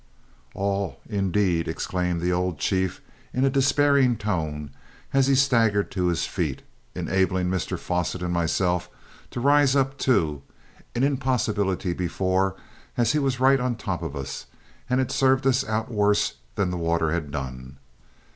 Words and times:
"All, 0.55 0.99
indeed!" 1.07 1.67
exclaimed 1.67 2.21
the 2.21 2.33
old 2.33 2.57
chief 2.57 3.01
in 3.35 3.45
a 3.45 3.51
despairing 3.51 4.17
tone 4.17 4.71
as 5.13 5.27
he 5.27 5.35
staggered 5.35 5.91
to 5.91 6.07
his 6.07 6.25
feet, 6.25 6.63
enabling 6.95 7.51
Mr 7.51 7.77
Fosset 7.77 8.23
and 8.23 8.33
myself 8.33 8.89
to 9.29 9.39
rise 9.39 9.75
up 9.75 9.99
too 9.99 10.41
an 10.95 11.03
impossibility 11.03 11.93
before, 11.93 12.55
as 12.97 13.11
he 13.11 13.19
was 13.19 13.39
right 13.39 13.59
on 13.59 13.75
top 13.75 14.01
of 14.01 14.15
us, 14.15 14.47
and 14.89 14.97
had 14.99 15.11
served 15.11 15.45
us 15.45 15.63
out 15.69 15.91
worse 15.91 16.37
than 16.55 16.71
the 16.71 16.77
water 16.77 17.11
had 17.11 17.29
done. 17.29 17.77